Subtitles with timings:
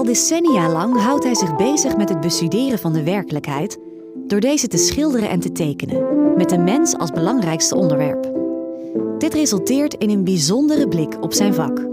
[0.00, 3.78] Al decennia lang houdt hij zich bezig met het bestuderen van de werkelijkheid
[4.26, 8.32] door deze te schilderen en te tekenen, met de mens als belangrijkste onderwerp.
[9.18, 11.86] Dit resulteert in een bijzondere blik op zijn vak.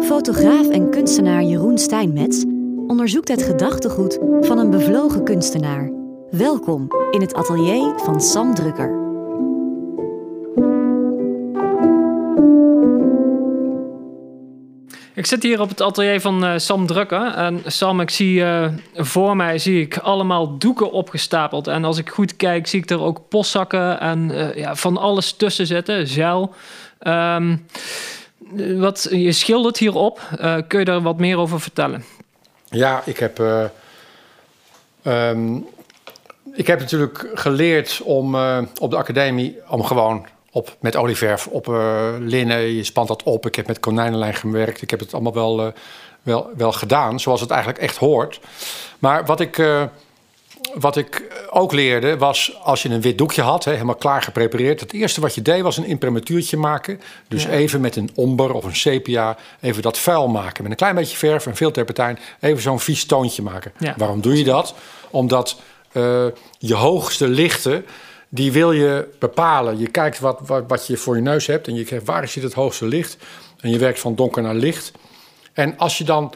[0.00, 2.44] Fotograaf en kunstenaar Jeroen Steinmetz
[2.86, 5.90] onderzoekt het gedachtegoed van een bevlogen kunstenaar.
[6.30, 9.03] Welkom in het atelier van Sam Drukker.
[15.14, 17.34] Ik zit hier op het atelier van uh, Sam Drukker.
[17.34, 21.66] En Sam, ik zie uh, voor mij zie ik allemaal doeken opgestapeld.
[21.66, 25.32] En als ik goed kijk, zie ik er ook postzakken en uh, ja, van alles
[25.32, 26.08] tussen zitten.
[26.08, 26.54] Zeil.
[27.06, 27.66] Um,
[28.78, 30.20] wat, je schildert hierop.
[30.68, 32.04] kun je daar wat meer over vertellen?
[32.64, 33.38] Ja, ik heb,
[35.02, 35.66] um,
[36.52, 38.36] ik heb natuurlijk geleerd om
[38.80, 42.60] op de academie om gewoon op, met olieverf op uh, linnen.
[42.60, 43.46] Je spant dat op.
[43.46, 44.82] Ik heb met konijnenlijn gewerkt.
[44.82, 45.72] Ik heb het allemaal wel, uh,
[46.22, 48.40] wel, wel gedaan, zoals het eigenlijk echt hoort.
[48.98, 49.82] Maar wat ik, uh,
[50.74, 54.80] wat ik ook leerde was, als je een wit doekje had, hè, helemaal klaar geprepareerd.
[54.80, 57.00] Het eerste wat je deed was een imprimertuurtje maken.
[57.28, 57.50] Dus ja.
[57.50, 60.62] even met een omber of een sepia even dat vuil maken.
[60.62, 62.18] Met een klein beetje verf en veel terpentijn.
[62.40, 63.72] Even zo'n vies toontje maken.
[63.78, 63.94] Ja.
[63.96, 64.74] Waarom doe je dat?
[65.10, 65.60] Omdat
[66.58, 67.84] je hoogste lichten
[68.34, 69.78] die wil je bepalen.
[69.78, 72.42] Je kijkt wat, wat, wat je voor je neus hebt en je kijkt waar zit
[72.42, 73.16] het hoogste licht.
[73.60, 74.92] En je werkt van donker naar licht.
[75.52, 76.34] En als je dan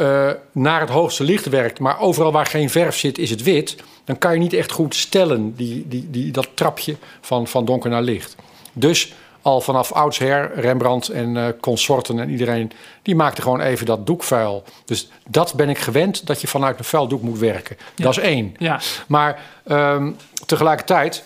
[0.00, 3.76] uh, naar het hoogste licht werkt, maar overal waar geen verf zit is het wit,
[4.04, 7.90] dan kan je niet echt goed stellen die, die, die, dat trapje van, van donker
[7.90, 8.36] naar licht.
[8.72, 14.06] Dus al vanaf oudsher, Rembrandt en uh, consorten en iedereen, die maakte gewoon even dat
[14.06, 14.64] doek vuil.
[14.84, 17.76] Dus dat ben ik gewend, dat je vanuit een vuil doek moet werken.
[17.94, 18.04] Ja.
[18.04, 18.54] Dat is één.
[18.58, 18.80] Ja.
[19.06, 21.24] Maar um, tegelijkertijd,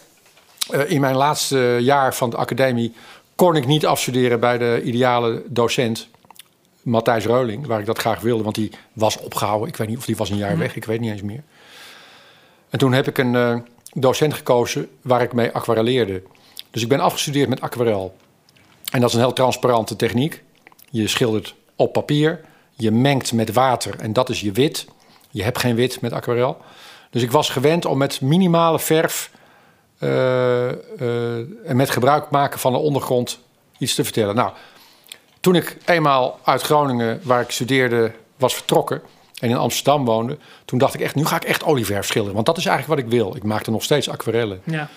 [0.70, 2.94] uh, in mijn laatste jaar van de academie,
[3.34, 6.09] kon ik niet afstuderen bij de ideale docent.
[6.83, 9.69] Matthijs Reuling, waar ik dat graag wilde, want die was opgehouden.
[9.69, 10.59] Ik weet niet of die was een jaar mm.
[10.59, 11.42] weg, ik weet niet eens meer.
[12.70, 13.56] En toen heb ik een uh,
[13.93, 16.22] docent gekozen waar ik mee aquarelleerde.
[16.71, 18.16] Dus ik ben afgestudeerd met aquarel.
[18.91, 20.43] En dat is een heel transparante techniek.
[20.91, 22.41] Je schildert op papier,
[22.75, 24.87] je mengt met water en dat is je wit.
[25.31, 26.56] Je hebt geen wit met aquarel.
[27.10, 29.31] Dus ik was gewend om met minimale verf
[30.00, 33.38] uh, uh, en met gebruik maken van de ondergrond
[33.78, 34.34] iets te vertellen.
[34.34, 34.53] Nou,
[35.41, 39.03] toen ik eenmaal uit Groningen, waar ik studeerde, was vertrokken
[39.38, 42.34] en in Amsterdam woonde, toen dacht ik echt, nu ga ik echt olieverf schilderen.
[42.34, 43.37] Want dat is eigenlijk wat ik wil.
[43.37, 44.60] Ik maakte nog steeds aquarellen.
[44.65, 44.88] Ja.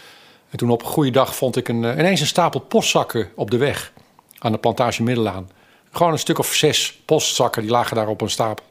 [0.50, 3.58] En toen op een goede dag vond ik een, ineens een stapel postzakken op de
[3.58, 3.92] weg
[4.40, 5.50] aan de plantage Middelaan.
[5.92, 8.66] Gewoon een stuk of zes postzakken, die lagen daar op een stapel.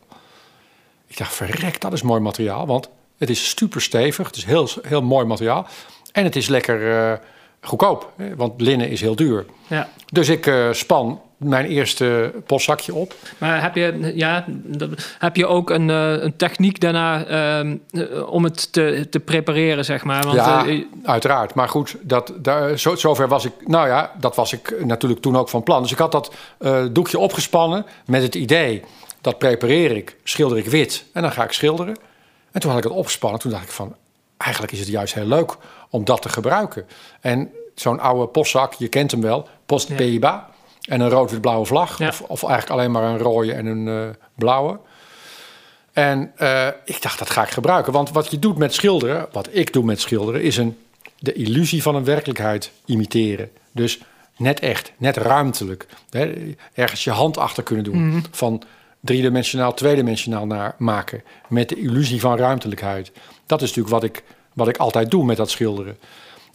[1.06, 4.68] Ik dacht, verrek, dat is mooi materiaal, want het is super stevig, het is heel,
[4.82, 5.66] heel mooi materiaal.
[6.12, 7.18] En het is lekker uh,
[7.60, 9.46] goedkoop, want linnen is heel duur.
[9.66, 9.88] Ja.
[10.12, 13.14] Dus ik uh, span mijn eerste postzakje op.
[13.38, 14.44] Maar heb je, ja,
[15.18, 17.26] heb je ook een, uh, een techniek daarna
[17.60, 20.22] uh, om het te, te prepareren, zeg maar?
[20.22, 21.54] Want, ja, uh, uiteraard.
[21.54, 23.52] Maar goed, dat, daar, zo, zover was ik...
[23.66, 25.82] Nou ja, dat was ik natuurlijk toen ook van plan.
[25.82, 26.34] Dus ik had dat
[26.92, 28.82] doekje opgespannen met het idee...
[29.20, 31.96] dat prepareer ik, schilder ik wit en dan ga ik schilderen.
[32.50, 33.40] En toen had ik het opgespannen.
[33.40, 33.94] Toen dacht ik van,
[34.36, 35.56] eigenlijk is het juist heel leuk
[35.90, 36.86] om dat te gebruiken.
[37.20, 40.28] En zo'n oude postzak, je kent hem wel, Post Peba...
[40.28, 40.56] Ja
[40.88, 41.98] en een rood-wit-blauwe vlag.
[41.98, 42.08] Ja.
[42.08, 44.78] Of, of, eigenlijk alleen maar een rode en een uh, blauwe.
[45.92, 47.92] En uh, ik dacht, dat ga ik gebruiken.
[47.92, 50.78] Want wat je doet met schilderen, wat ik doe met schilderen, is een,
[51.18, 53.50] de illusie van een werkelijkheid imiteren.
[53.72, 54.00] Dus
[54.36, 55.86] net echt, net ruimtelijk.
[56.10, 56.54] Hè?
[56.74, 57.96] Ergens je hand achter kunnen doen.
[57.96, 58.22] Mm -hmm.
[58.30, 58.62] Van
[59.00, 61.22] driedimensionaal, tweedimensionaal naar maken.
[61.48, 63.12] Met de illusie van ruimtelijkheid.
[63.46, 64.22] Dat is natuurlijk wat ik,
[64.52, 65.98] wat ik altijd doe met dat schilderen.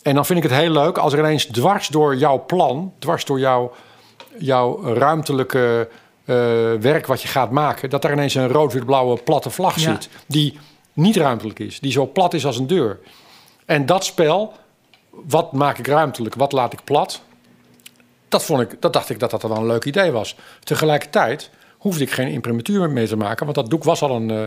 [0.02, 3.26] En dan vind ik het heel leuk als er ineens dwars door jouw plan, dwars
[3.26, 3.74] door jouw
[4.38, 5.90] jouw ruimtelijke
[6.26, 6.36] uh,
[6.74, 9.92] werk wat je gaat maken, dat daar ineens een rood-wit-blauwe platte vlag ja.
[9.92, 10.10] zit.
[10.26, 10.60] Die
[10.94, 13.00] niet ruimtelijk is, die zo plat is als een deur.
[13.66, 14.54] En dat spel,
[15.10, 17.22] wat maak ik ruimtelijk, wat laat ik plat,
[18.28, 20.36] dat, vond ik, dat dacht ik dat dat wel een leuk idee was.
[20.64, 24.44] Tegelijkertijd hoefde ik geen imprimatur mee te maken, want dat doek was al een, uh,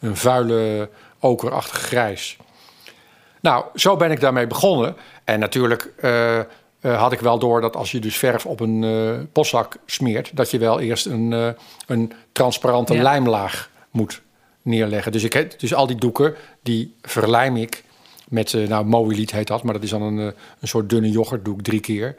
[0.00, 0.90] een vuile,
[1.20, 2.36] okerachtig grijs.
[3.40, 4.96] Nou, zo ben ik daarmee begonnen.
[5.24, 5.92] En natuurlijk.
[6.02, 6.40] Uh,
[6.80, 10.36] uh, had ik wel door dat als je dus verf op een uh, postzak smeert,
[10.36, 11.48] dat je wel eerst een, uh,
[11.86, 13.02] een transparante ja.
[13.02, 14.20] lijmlaag moet
[14.62, 15.12] neerleggen.
[15.12, 17.84] Dus, ik, dus al die doeken, die verlijm ik
[18.28, 20.18] met, nou, Moiliet heet dat, maar dat is dan een,
[20.60, 22.16] een soort dunne yoghurtdoek drie keer.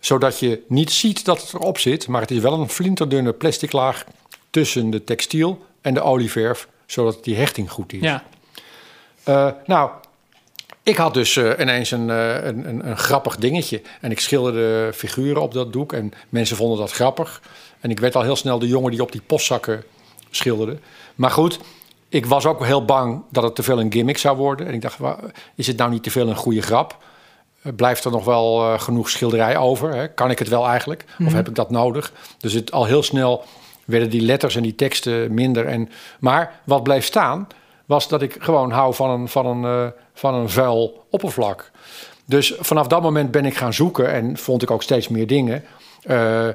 [0.00, 3.72] Zodat je niet ziet dat het erop zit, maar het is wel een flinterdunne plastic
[3.72, 4.04] laag
[4.50, 8.00] tussen de textiel en de olieverf, zodat die hechting goed is.
[8.00, 8.24] Ja.
[9.66, 9.90] nou,
[10.90, 13.82] ik had dus uh, ineens een, uh, een, een, een, grappig dingetje.
[14.00, 15.92] En ik schilderde figuren op dat doek.
[15.92, 17.42] En mensen vonden dat grappig.
[17.80, 19.84] En ik werd al heel snel de jongen die op die postzakken
[20.30, 20.78] schilderde.
[21.14, 21.58] Maar goed,
[22.08, 24.66] ik was ook heel bang dat het te veel een gimmick zou worden.
[24.66, 24.98] En ik dacht,
[25.54, 26.96] is het nou niet te veel een goede grap?
[27.62, 29.94] Eh, blijft er nog wel uh, genoeg schilderij over?
[29.94, 30.08] Hè?
[30.08, 31.04] Kan ik het wel eigenlijk?
[31.08, 31.34] Of Mhm.
[31.34, 32.12] heb ik dat nodig?
[32.38, 33.44] Dus het, al heel snel
[33.84, 35.66] werden die letters en die teksten minder.
[35.66, 35.88] En,
[36.20, 37.46] maar wat bleef staan,
[37.86, 41.70] was dat ik gewoon hou van een, van een, van een vuil oppervlak.
[42.24, 45.64] Dus vanaf dat moment ben ik gaan zoeken en vond ik ook steeds meer dingen.
[46.06, 46.48] Uh,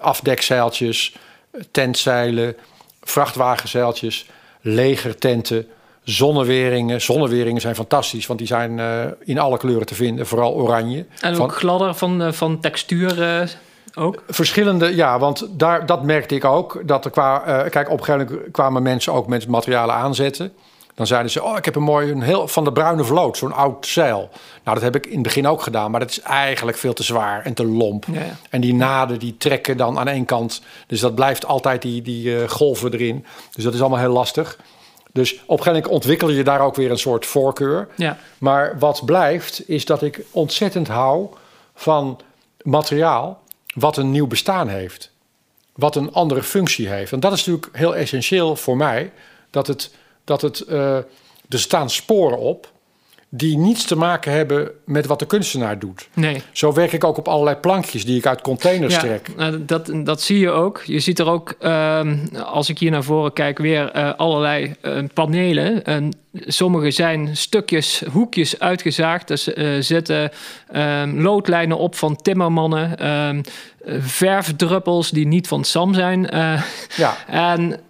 [0.00, 1.16] afdekzeiltjes,
[1.70, 2.56] tentzeilen,
[3.02, 4.30] vrachtwagenzeiltjes,
[4.60, 5.66] legertenten,
[6.02, 7.00] zonneweringen.
[7.00, 11.06] Zonneweringen zijn fantastisch, want die zijn uh, in alle kleuren te vinden, vooral oranje.
[11.20, 13.58] En ook van, gladder van, van textuur
[13.94, 14.22] ook?
[14.28, 16.82] Verschillende, ja, want daar, dat merkte ik ook.
[16.84, 17.38] Dat er qua,
[17.68, 20.52] kijk, op een gegeven moment kwamen mensen ook met materialen aanzetten.
[21.00, 23.52] Dan zeiden ze, oh, ik heb een mooi, een heel, van de Bruine Vloot, zo'n
[23.52, 24.30] oud zeil.
[24.64, 27.02] Nou, dat heb ik in het begin ook gedaan, maar dat is eigenlijk veel te
[27.02, 28.04] zwaar en te lomp.
[28.12, 28.36] Ja, ja.
[28.50, 30.62] En die naden, die trekken dan aan één kant.
[30.86, 33.26] Dus dat blijft altijd die, die uh, golven erin.
[33.54, 34.58] Dus dat is allemaal heel lastig.
[35.12, 37.88] Dus op een gegeven moment ontwikkel je daar ook weer een soort voorkeur.
[37.96, 38.18] Ja.
[38.38, 41.28] Maar wat blijft, is dat ik ontzettend hou
[41.74, 42.20] van
[42.62, 43.42] materiaal
[43.74, 45.10] wat een nieuw bestaan heeft.
[45.74, 47.12] Wat een andere functie heeft.
[47.12, 49.12] En dat is natuurlijk heel essentieel voor mij.
[49.50, 49.90] Dat het,
[50.30, 50.96] dat het uh,
[51.48, 52.72] er staan sporen op
[53.32, 56.08] die niets te maken hebben met wat de kunstenaar doet.
[56.14, 56.42] Nee.
[56.52, 59.28] Zo werk ik ook op allerlei plankjes die ik uit containers ja, trek.
[59.68, 60.82] Dat, dat zie je ook.
[60.84, 62.00] Je ziet er ook, uh,
[62.44, 65.84] als ik hier naar voren kijk, weer uh, allerlei uh, panelen.
[65.84, 69.28] En sommige zijn stukjes, hoekjes uitgezaagd.
[69.28, 69.44] Dus
[69.78, 70.30] zitten
[70.72, 72.98] ehm, loodlijnen op van timmermannen.
[72.98, 73.42] ehm,
[74.00, 76.28] verfdruppels die niet van Sam zijn.
[76.96, 77.16] ja.
[77.26, 77.80] En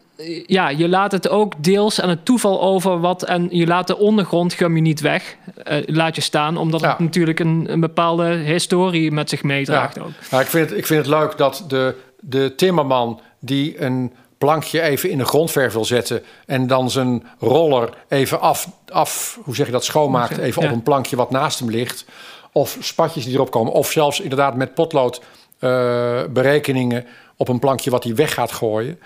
[0.47, 3.23] ja, je laat het ook deels aan het toeval over wat.
[3.25, 5.37] En je laat de ondergrond gum je niet weg.
[5.71, 6.89] Uh, laat je staan, omdat Ja.
[6.89, 10.03] het natuurlijk een, een bepaalde historie met zich meedraagt Ja.
[10.03, 10.11] ook.
[10.31, 14.81] Nou, ik, vind het, ik vind het leuk dat de, de timmerman die een plankje
[14.83, 16.23] even in de grondverf wil zetten...
[16.47, 20.39] en dan zijn roller even af, af hoe zeg je dat, schoonmaakt...
[20.39, 20.69] even Ja.
[20.69, 22.05] op een plankje wat naast hem ligt...
[22.53, 23.73] of spatjes die erop komen...
[23.73, 25.21] of zelfs inderdaad met potlood
[25.59, 27.07] eh, berekeningen
[27.37, 28.99] op een plankje wat hij weg gaat gooien...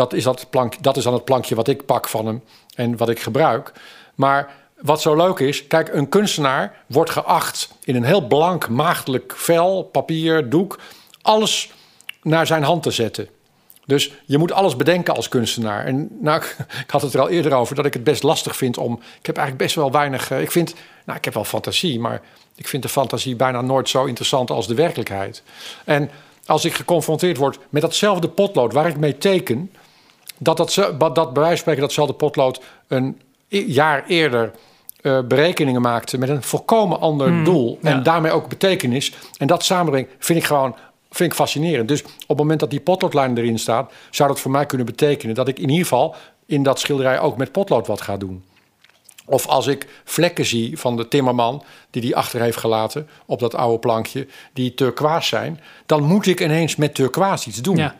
[0.00, 2.42] Dat is, dat, plank, dat is dan het plankje wat ik pak van hem
[2.74, 3.72] en wat ik gebruik.
[4.14, 9.32] Maar wat zo leuk is, kijk, een kunstenaar wordt geacht in een heel blank, maagdelijk
[9.36, 10.78] vel, papier, doek,
[11.22, 11.72] alles
[12.22, 13.28] naar zijn hand te zetten.
[13.86, 15.84] Dus je moet alles bedenken als kunstenaar.
[15.84, 16.42] En nou,
[16.84, 18.92] ik, had het er al eerder over dat ik het best lastig vind om.
[19.18, 20.30] Ik heb eigenlijk best wel weinig.
[20.30, 20.74] eh, Ik vind,
[21.04, 22.20] nou, ik heb wel fantasie, maar
[22.56, 25.42] ik vind de fantasie bijna nooit zo interessant als de werkelijkheid.
[25.84, 26.10] En
[26.46, 29.70] als ik geconfronteerd word met datzelfde potlood waar ik mee teken,
[30.42, 34.50] dat, dat, ze- dat, bij wijze van spreken datzelfde potlood een jaar eerder
[35.00, 38.00] eh, berekeningen maakte met een volkomen ander Hmm, doel en ja.
[38.02, 39.12] daarmee ook betekenis.
[39.38, 40.74] En dat samenbrengen vind ik gewoon
[41.10, 41.88] vind ik fascinerend.
[41.88, 45.34] Dus op het moment dat die potloodlijn erin staat, zou dat voor mij kunnen betekenen
[45.34, 46.14] dat ik in ieder geval
[46.46, 48.44] in dat schilderij ook met potlood wat ga doen.
[49.24, 53.54] Of als ik vlekken zie van de timmerman die die achter heeft gelaten op dat
[53.54, 57.76] oude plankje, die turquoise zijn, dan moet ik ineens met turquoise iets doen.
[57.76, 57.94] Ja.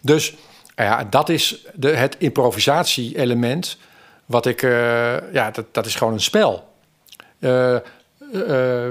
[0.00, 0.34] Dus
[0.84, 3.78] ja, dat is de, het improvisatie-element.
[4.26, 6.68] Wat ik, eh, ja, dat, dat is gewoon een spel.
[7.38, 7.82] Eh, eh,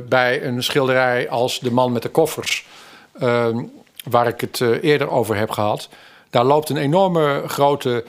[0.07, 2.65] bij een schilderij als De Man met de Koffers,
[3.11, 3.57] eh,
[4.09, 5.89] waar ik het eerder over heb gehad,
[6.29, 8.03] daar loopt een enorme grote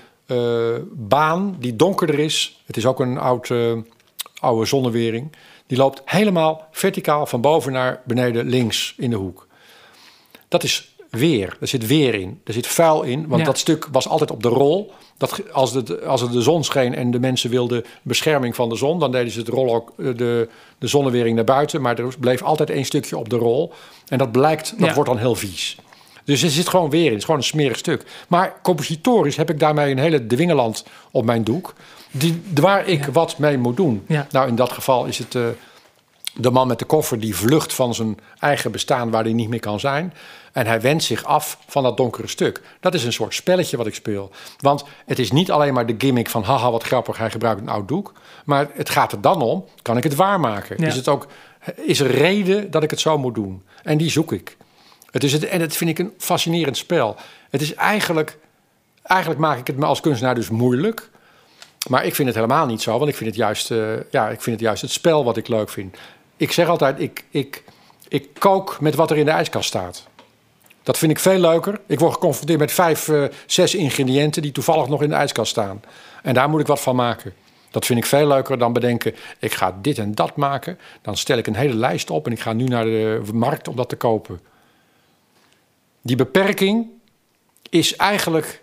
[0.92, 2.62] baan die donkerder is.
[2.66, 3.50] Het is ook een oud,
[4.40, 5.32] oude zonnewering.
[5.66, 9.46] Die loopt helemaal verticaal van boven naar beneden links in de hoek.
[10.48, 11.56] Dat is weer.
[11.60, 12.40] Er zit weer in.
[12.44, 13.26] Er zit vuil in.
[13.28, 13.46] Want Ja.
[13.46, 14.92] dat stuk was altijd op de rol.
[15.16, 18.76] Dat, als, de, als er de zon scheen en de mensen wilden bescherming van de
[18.76, 18.98] zon...
[18.98, 20.48] dan deden ze het rol ook, eh, de,
[20.78, 21.80] de zonnewering naar buiten.
[21.80, 23.72] Maar er bleef altijd één stukje op de rol.
[24.08, 24.94] En dat blijkt, dat Ja.
[24.94, 25.76] wordt dan heel vies.
[26.24, 27.08] Dus er zit gewoon weer in.
[27.08, 28.04] Het is gewoon een smerig stuk.
[28.28, 31.74] Maar compositorisch heb ik daarmee een hele dwingeland op mijn doek...
[32.10, 34.04] Die, waar ik wat mee moet doen.
[34.06, 34.26] Ja.
[34.30, 35.34] Nou, in dat geval is het...
[35.34, 35.42] eh,
[36.40, 39.60] de man met de koffer die vlucht van zijn eigen bestaan waar hij niet meer
[39.60, 40.14] kan zijn.
[40.52, 42.60] En hij wendt zich af van dat donkere stuk.
[42.80, 44.30] Dat is een soort spelletje wat ik speel.
[44.58, 47.68] Want het is niet alleen maar de gimmick van haha wat grappig, hij gebruikt een
[47.68, 48.12] oud doek.
[48.44, 50.76] Maar het gaat er dan om, kan ik het waarmaken?
[50.78, 50.86] Ja.
[50.86, 51.26] Is, het ook,
[51.74, 53.62] is er reden dat ik het zo moet doen?
[53.82, 54.56] En die zoek ik.
[55.10, 57.16] Het is het, en dat vind ik een fascinerend spel.
[57.50, 58.38] Het is eigenlijk,
[59.02, 61.10] eigenlijk maak ik het me als kunstenaar dus moeilijk.
[61.88, 63.78] Maar ik vind het helemaal niet zo, want ik vind het juist, eh,
[64.10, 65.96] ja, ik vind het, juist het spel wat ik leuk vind.
[66.38, 67.64] Ik zeg altijd, ik, ik,
[68.08, 70.06] ik kook met wat er in de ijskast staat.
[70.82, 71.80] Dat vind ik veel leuker.
[71.86, 75.82] Ik word geconfronteerd met vijf, eh, zes ingrediënten die toevallig nog in de ijskast staan.
[76.22, 77.34] En daar moet ik wat van maken.
[77.70, 80.78] Dat vind ik veel leuker dan bedenken, ik ga dit en dat maken.
[81.02, 83.76] Dan stel ik een hele lijst op en ik ga nu naar de markt om
[83.76, 84.40] dat te kopen.
[86.02, 86.86] Die beperking
[87.70, 88.62] is eigenlijk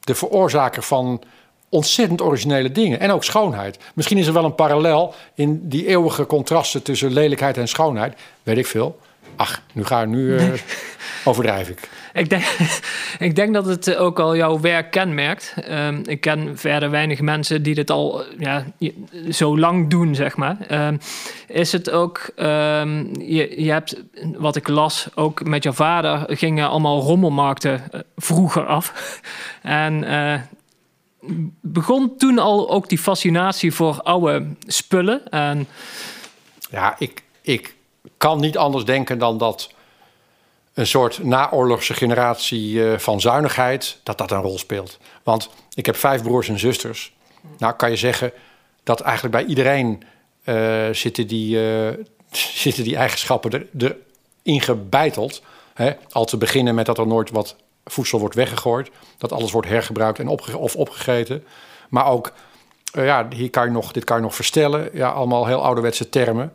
[0.00, 1.22] de veroorzaker van
[1.70, 3.00] ontzettend originele dingen.
[3.00, 3.78] En ook schoonheid.
[3.94, 8.14] Misschien is er wel een parallel in die eeuwige contrasten tussen lelijkheid en schoonheid.
[8.42, 8.98] Weet ik veel.
[9.36, 10.52] Ach, nu ga ik nu uh,
[11.24, 11.88] overdrijf ik.
[12.12, 12.44] Ik denk,
[13.18, 15.54] ik denk dat het ook al jouw werk kenmerkt.
[15.70, 18.64] Um, ik ken verder weinig mensen die dit al ja,
[19.30, 20.56] zo lang doen, zeg maar.
[20.86, 20.98] Um,
[21.46, 24.02] is het ook, um, je, je hebt,
[24.36, 28.92] wat ik las, ook met je vader gingen allemaal rommelmarkten uh, vroeger af.
[29.62, 30.34] en uh,
[31.60, 35.28] begon toen al ook die fascinatie voor oude spullen.
[35.28, 35.68] En...
[36.70, 37.74] Ja, ik, ik
[38.16, 39.70] kan niet anders denken dan dat
[40.74, 44.98] een soort naoorlogse generatie uh, van zuinigheid, dat dat een rol speelt.
[45.22, 47.12] Want ik heb vijf broers en zusters.
[47.58, 48.32] Nou kan je zeggen
[48.82, 50.02] dat eigenlijk bij iedereen
[50.44, 51.88] uh, zitten, die, uh,
[52.64, 53.96] zitten die eigenschappen er,
[54.42, 55.42] erin gebeiteld.
[55.74, 55.92] Hè?
[56.10, 57.56] Al te beginnen met dat er nooit wat
[57.90, 58.90] voedsel wordt weggegooid.
[59.18, 61.44] Dat alles wordt hergebruikt en opge of opgegeten.
[61.88, 62.32] Maar ook,
[62.92, 64.90] ja, hier kan je nog, dit kan je nog verstellen.
[64.92, 66.52] Ja, allemaal heel ouderwetse termen.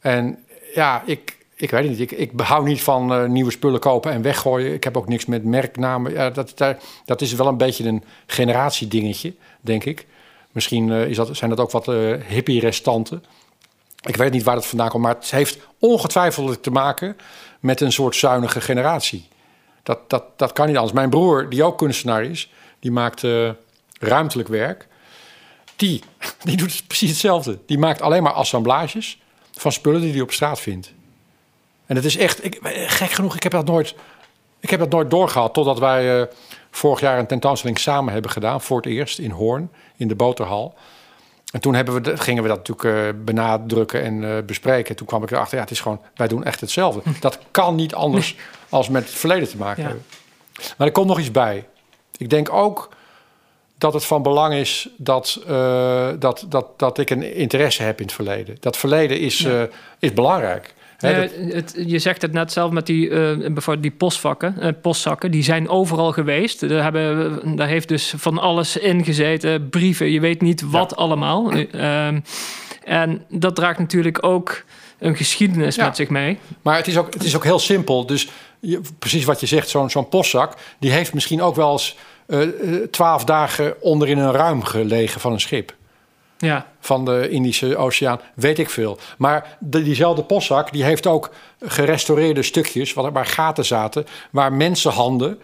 [0.00, 0.44] En
[0.74, 2.00] ja, ik, ik weet niet.
[2.00, 4.72] Ik, ik hou niet van uh, nieuwe spullen kopen en weggooien.
[4.72, 6.12] Ik heb ook niks met merknamen.
[6.12, 6.54] Ja, dat,
[7.04, 10.06] dat, is wel een beetje een generatiedingetje, denk ik.
[10.52, 11.86] Misschien uh, is dat, zijn dat ook wat
[12.28, 13.24] hippie-restanten.
[14.02, 17.16] Ik weet niet waar dat vandaan komt, maar het heeft ongetwijfeld te maken
[17.60, 19.28] met een soort zuinige generatie.
[19.88, 20.94] Dat, dat, dat kan niet anders.
[20.94, 23.26] Mijn broer, die ook kunstenaar is, die maakt
[23.98, 24.86] ruimtelijk werk.
[25.76, 26.02] Die,
[26.44, 27.58] die doet precies hetzelfde.
[27.66, 29.20] Die maakt alleen maar assemblages
[29.52, 30.92] van spullen die hij op straat vindt.
[31.86, 33.94] En het is echt, ik, gek genoeg, ik heb dat nooit,
[34.60, 35.54] ik heb dat nooit doorgehad.
[35.54, 36.26] Totdat wij uh,
[36.70, 38.60] vorig jaar een tentoonstelling samen hebben gedaan.
[38.60, 40.74] Voor het eerst in Hoorn, in de Boterhal.
[41.52, 44.96] En toen hebben we, gingen we dat natuurlijk uh, benadrukken en uh, bespreken.
[44.96, 47.02] Toen kwam ik erachter, ja, het is gewoon, wij doen echt hetzelfde.
[47.20, 48.36] Dat kan niet anders
[48.68, 49.88] als met het verleden te maken ja.
[49.88, 50.06] hebben.
[50.76, 51.66] Maar er komt nog iets bij.
[52.16, 52.88] Ik denk ook
[53.78, 58.06] dat het van belang is dat, uh, dat, dat, dat ik een interesse heb in
[58.06, 58.56] het verleden.
[58.60, 59.68] Dat verleden is, ja.
[59.98, 60.74] is belangrijk.
[60.98, 61.54] He, dat...
[61.54, 65.68] het, je zegt het net zelf met die, uh, bijvoorbeeld die postvakken, postzakken, die zijn
[65.68, 66.68] overal geweest.
[66.68, 70.96] Daar, hebben, daar heeft dus van alles in gezeten, brieven, je weet niet wat ja.
[70.96, 71.52] allemaal.
[71.56, 72.20] Ehm,
[72.84, 74.64] en dat draagt natuurlijk ook
[74.98, 75.84] een geschiedenis ja.
[75.84, 76.38] met zich mee.
[76.62, 78.06] Maar het is ook, het is ook heel simpel.
[78.06, 78.28] Dus
[78.60, 81.96] je, precies wat je zegt, zo'n zo'n postzak, die heeft misschien ook wel eens
[82.90, 85.76] twaalf uh, dagen onder in een ruim gelegen van een schip.
[86.38, 86.66] Ja.
[86.80, 88.98] Van de Indische Oceaan, weet ik veel.
[89.18, 91.30] Maar de, diezelfde postzak die heeft ook
[91.60, 92.92] gerestaureerde stukjes...
[92.92, 95.38] waar gaten zaten, waar mensenhanden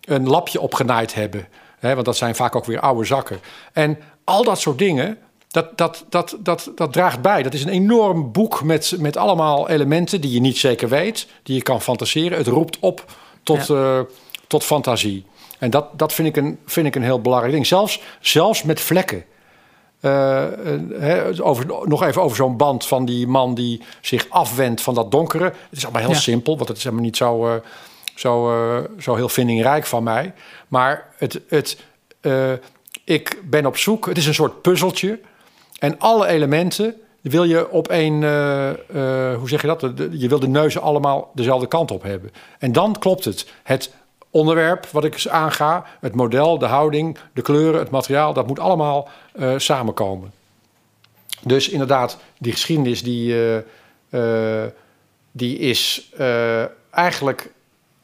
[0.00, 1.48] een lapje op genaaid hebben.
[1.78, 3.40] He, want dat zijn vaak ook weer oude zakken.
[3.72, 7.42] En al dat soort dingen, dat, dat, dat, dat, dat draagt bij.
[7.42, 11.28] Dat is een enorm boek met, met allemaal elementen die je niet zeker weet...
[11.42, 12.38] die je kan fantaseren.
[12.38, 13.04] Het roept op
[13.42, 13.74] tot, ja.
[13.74, 14.00] uh,
[14.46, 15.26] tot fantasie.
[15.58, 17.66] En dat, dat vind, ik een, vind ik een heel belangrijk ding.
[17.66, 19.24] Zelfs, zelfs met vlekken.
[20.08, 25.10] He, over, nog even over zo'n band van die man die zich afwendt van dat
[25.10, 25.44] donkere.
[25.44, 26.16] Het is allemaal heel ja.
[26.16, 27.54] simpel, want het is helemaal niet zo, uh,
[28.14, 30.32] zo, uh, zo heel vindingrijk van mij.
[30.68, 31.78] Maar het, het,
[33.04, 35.20] ik ben op zoek, het is een soort puzzeltje.
[35.78, 38.22] En alle elementen wil je op één,
[39.38, 39.80] hoe zeg je dat?
[40.10, 42.30] Je wil de neuzen allemaal dezelfde kant op hebben.
[42.58, 43.46] En dan klopt het.
[43.62, 43.90] Het
[44.30, 49.08] onderwerp wat ik aanga, het model, de houding, de kleuren, het materiaal, dat moet allemaal
[49.36, 50.32] uh, samenkomen.
[51.42, 53.56] Dus inderdaad, die geschiedenis die, uh,
[54.10, 54.64] uh,
[55.32, 56.10] die is
[56.90, 57.52] eigenlijk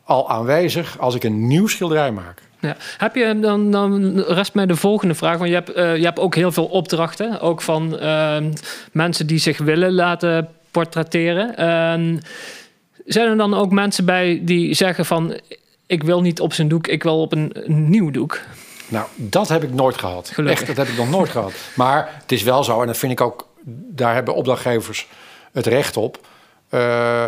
[0.04, 2.42] al aanwezig als ik een nieuw schilderij maak.
[2.60, 2.76] Ja.
[2.98, 5.38] Heb je dan, dan rest mij de volgende vraag.
[5.38, 8.52] Want je hebt, je hebt ook heel veel opdrachten, ook van ehm,
[8.92, 11.54] mensen die zich willen laten portretteren.
[13.04, 15.40] zijn er dan ook mensen bij die zeggen van
[15.86, 18.40] ik wil niet op zijn doek, ik wil op een, een nieuw doek.
[18.88, 20.28] Nou, dat heb ik nooit gehad.
[20.28, 20.58] Gelukkig.
[20.58, 21.52] Echt, dat heb ik nog nooit gehad.
[21.74, 23.48] Maar het is wel zo, en dat vind ik ook,
[23.90, 25.08] daar hebben opdrachtgevers
[25.52, 26.26] het recht op.
[26.70, 27.24] Uh,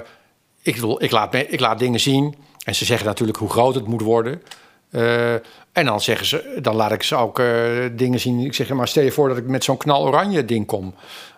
[0.62, 2.34] ik, bedoel, ik, laat, ik laat dingen zien
[2.64, 4.42] en ze zeggen natuurlijk hoe groot het moet worden.
[4.90, 5.32] Uh,
[5.72, 7.46] en dan zeggen ze, dan laat ik ze ook uh,
[7.92, 8.40] dingen zien.
[8.40, 10.94] Ik zeg, maar stel je voor dat ik met zo'n knaloranje ding kom.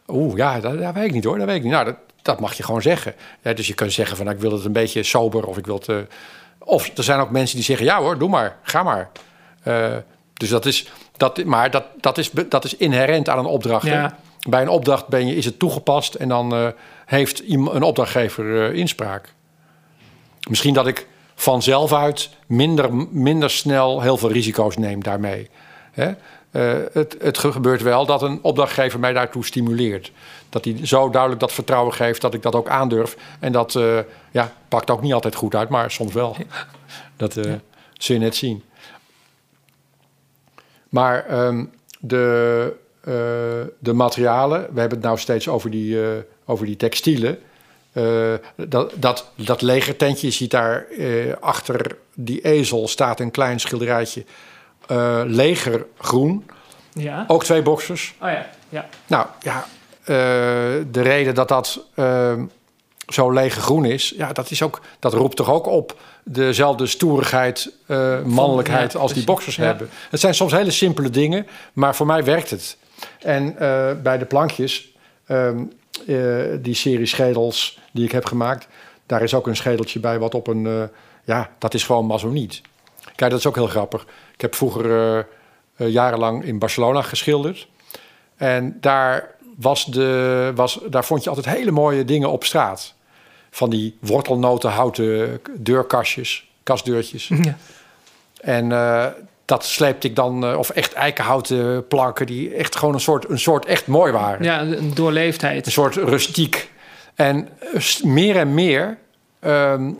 [0.07, 1.73] Oeh, ja, dat, dat, weet ik niet hoor, dat weet ik niet.
[1.73, 3.15] Nou, dat, dat mag je gewoon zeggen.
[3.43, 5.67] Ja, dus je kunt zeggen van, nou, ik wil het een beetje sober of ik
[5.67, 6.07] wil het
[6.67, 9.11] of er zijn ook mensen die zeggen: ja hoor, doe maar, ga maar.
[9.65, 9.97] Uh,
[10.33, 13.87] dus dat is, dat, maar dat, dat, is, dat is inherent aan een opdracht.
[13.87, 14.19] Ja.
[14.49, 16.69] Bij een opdracht ben je, is het toegepast en dan uh,
[17.07, 19.35] heeft een opdrachtgever uh, inspraak.
[20.49, 25.51] Misschien dat ik vanzelf uit minder, minder snel heel veel risico's neem daarmee.
[25.93, 26.13] Hè?
[26.93, 30.13] Het, het gebeurt wel dat een opdrachtgever mij daartoe stimuleert
[30.49, 33.17] dat hij zo duidelijk dat vertrouwen geeft dat ik dat ook aandurf.
[33.41, 33.99] En dat uh,
[34.31, 36.37] ja, pakt ook niet altijd goed uit, maar soms wel.
[37.17, 37.61] dat uh, ja.
[37.93, 38.63] zul je net zien.
[40.89, 41.65] Maar ehm,
[42.01, 43.13] de, eh,
[43.79, 46.09] de materialen, we hebben het nou steeds over die, eh,
[46.45, 47.39] over die textielen.
[47.93, 53.61] Eh, dat, dat, dat legertentje, je ziet daar eh, achter die ezel staat een klein
[53.61, 54.25] schilderijtje.
[54.87, 56.47] Eh, legergroen,
[56.93, 57.25] Ja.
[57.27, 58.15] ook twee boxers.
[58.23, 58.87] Oh ja, ja.
[59.07, 59.65] Nou ja,
[60.05, 60.17] eh,
[60.91, 62.45] de reden dat dat ehm,
[63.09, 68.23] zo legergroen is, ja, dat, is ook, dat roept toch ook op dezelfde stoerigheid, eh,
[68.23, 69.65] mannelijkheid ja, als die boxers Ja.
[69.65, 69.89] hebben.
[70.11, 72.77] Het zijn soms hele simpele dingen, maar voor mij werkt het.
[73.21, 74.95] En eh, bij de plankjes,
[75.27, 75.59] ehm,
[76.07, 76.17] eh,
[76.61, 78.69] die serie schedels die ik heb gemaakt,
[79.07, 80.83] daar is ook een schedeltje bij wat op een, eh,
[81.25, 82.61] ja, dat is gewoon masoniet.
[83.15, 84.07] Kijk, dat is ook heel grappig.
[84.37, 85.19] Ik heb vroeger eh,
[85.77, 87.69] eh, jarenlang in Barcelona geschilderd.
[88.37, 92.95] En daar, was de, was, daar vond je altijd hele mooie dingen op straat.
[93.51, 97.29] Van die wortelnotenhouten deurkastjes, kastdeurtjes.
[97.43, 97.57] ja.
[98.41, 99.07] En eh,
[99.45, 102.27] dat sleepte ik dan, of echt eikenhouten planken...
[102.27, 104.45] die echt gewoon een soort, een soort echt mooi waren.
[104.45, 105.67] Ja, een doorleefdheid.
[105.67, 106.71] Een soort rustiek.
[107.15, 107.49] En
[108.03, 108.99] meer en meer
[109.41, 109.93] ehm,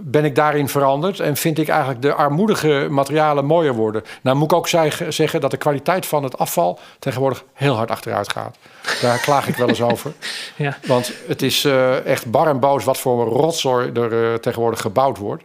[0.00, 1.20] ben ik daarin veranderd...
[1.20, 4.04] en vind ik eigenlijk de armoedige materialen mooier worden.
[4.22, 6.78] Nou moet ik ook zeg- zeggen dat de kwaliteit van het afval...
[6.98, 8.56] tegenwoordig heel hard achteruit gaat.
[9.00, 10.12] Daar klaag ik wel eens over.
[10.56, 10.78] Ja.
[10.86, 14.80] Want het is eh, echt bar en boos wat voor een rotzooi er eh, tegenwoordig
[14.80, 15.44] gebouwd wordt.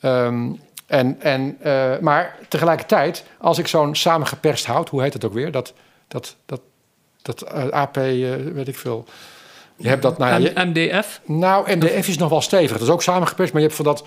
[0.00, 0.52] Ehm,
[0.86, 5.50] en, en, eh, maar tegelijkertijd, als ik zo'n samengeperst hout, hoe heet het ook weer?
[5.50, 5.72] Dat,
[6.08, 6.60] dat, dat,
[7.22, 9.04] dat AP, weet ik veel.
[9.76, 11.20] Je hebt dat, nou ja, je- MDF.
[11.24, 12.78] nou, MDF is nog wel stevig.
[12.78, 14.04] Dat is ook samengeperst, maar je hebt van dat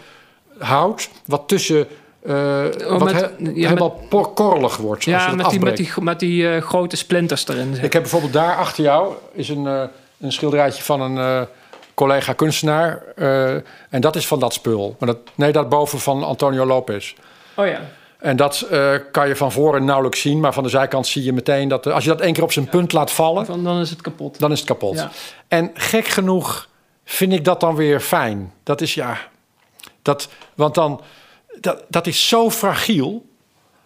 [0.57, 1.87] hout wat tussen.
[2.23, 4.01] eh, wat met- he- ja, helemaal
[4.33, 4.95] korrelig wordt.
[4.95, 7.75] als je Ja, het met die, met die, met die eh, grote splinters erin.
[7.75, 7.83] zeg.
[7.83, 9.83] Ik heb bijvoorbeeld daar achter jou is een, eh,
[10.19, 11.47] een schilderijtje van een
[11.93, 13.03] collega kunstenaar.
[13.89, 14.95] en dat is van dat spul.
[14.99, 17.13] Maar dat, nee, dat boven van Antonio Lopez.
[17.55, 17.81] Oh ja.
[18.19, 21.33] En dat eh, kan je van voren nauwelijks zien, maar van de zijkant zie je
[21.33, 23.79] meteen dat eh, als je dat één keer op zijn punt laat vallen, Van, dan
[23.79, 24.39] is het kapot.
[24.39, 24.95] dan is het kapot.
[24.95, 25.11] Ja.
[25.47, 26.69] En gek genoeg
[27.05, 28.53] vind ik dat dan weer fijn.
[28.63, 29.17] Dat is ja,
[30.01, 31.01] dat, want dan,
[31.59, 33.27] dat, dat is zo fragiel.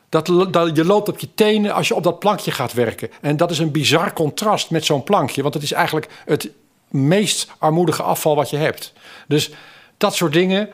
[0.10, 3.10] Dat, dat je loopt op je tenen als je op dat plankje gaat werken.
[3.22, 5.42] En dat is een bizar contrast met zo'n plankje.
[5.42, 6.50] Want het is eigenlijk het
[6.90, 8.94] meest armoedige afval wat je hebt.
[9.28, 9.52] Dus
[9.98, 10.70] dat soort dingen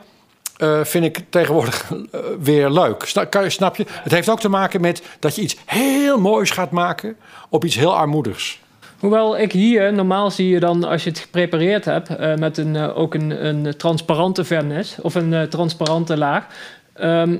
[0.60, 3.04] eh, vind ik tegenwoordig eh, weer leuk.
[3.04, 3.84] Sna- kan je, snap je?
[3.88, 7.16] Het heeft ook te maken met dat je iets heel moois gaat maken
[7.48, 8.60] op iets heel armoedigs.
[8.98, 12.76] Hoewel ik hier, normaal zie je dan als je het geprepareerd hebt eh, met een,
[12.76, 16.46] ook een, een transparante vernis of een transparante laag,
[16.92, 17.36] ehm,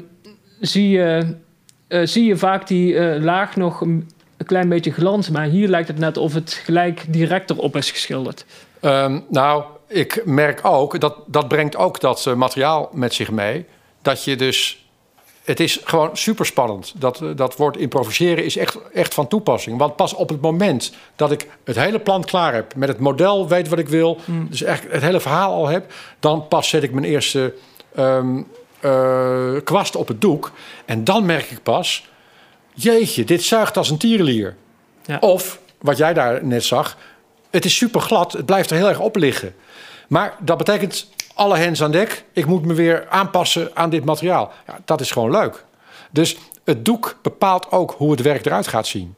[0.60, 1.34] zie, je,
[1.88, 5.30] zie je vaak die laag nog een, een klein beetje glans.
[5.30, 8.44] Maar hier lijkt het net of het gelijk direct erop is geschilderd.
[8.80, 13.66] Ehm, nou, ik merk ook, dat, dat brengt ook dat eh, materiaal met zich mee.
[14.02, 14.86] Dat je dus,
[15.44, 16.92] het is gewoon super spannend.
[16.96, 19.78] Dat, eh, dat woord improviseren is echt, echt van toepassing.
[19.78, 23.48] Want pas op het moment dat ik het hele plan klaar heb, met het model
[23.48, 26.92] weet wat ik wil, dus echt het hele verhaal al heb, dan pas zet ik
[26.92, 27.54] mijn eerste
[27.94, 28.42] ehm,
[28.80, 30.52] eh, kwast op het doek.
[30.84, 32.08] En dan merk ik pas,
[32.74, 34.56] jeetje, dit zuigt als een tierenlier.
[35.04, 35.18] Ja.
[35.18, 36.96] Of, wat jij daar net zag,
[37.50, 39.54] het is super glad, het blijft er heel erg op liggen.
[40.08, 42.24] Maar dat betekent alle hens aan dek.
[42.32, 44.52] Ik moet me weer aanpassen aan dit materiaal.
[44.66, 45.64] Ja, dat is gewoon leuk.
[46.10, 49.14] Dus het doek bepaalt ook hoe het werk eruit gaat zien.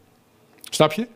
[0.71, 1.07] Snap je?